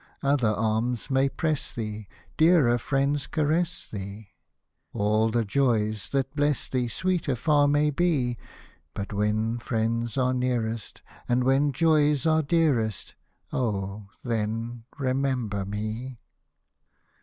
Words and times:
Other 0.23 0.47
arms 0.49 1.11
may 1.11 1.29
press 1.29 1.71
thee. 1.71 2.07
Dearer 2.35 2.79
friends 2.79 3.27
caress 3.27 3.87
thee, 3.87 4.29
Hosted 4.95 4.97
by 4.97 4.97
Google 4.97 5.13
IRISH 5.13 5.13
MELODIES 5.13 5.13
All 5.23 5.29
the 5.29 5.45
joys 5.45 6.09
that 6.09 6.35
bless 6.35 6.67
thee, 6.67 6.87
Sweeter 6.87 7.35
far 7.35 7.67
may 7.67 7.89
be; 7.91 8.37
But 8.95 9.13
when 9.13 9.59
friends 9.59 10.17
are 10.17 10.33
nearest, 10.33 11.03
And 11.29 11.43
when 11.43 11.71
joys 11.71 12.25
are 12.25 12.41
dearest, 12.41 13.13
Oh! 13.53 14.07
then 14.23 14.85
remember 14.97 15.65
me 15.65 16.17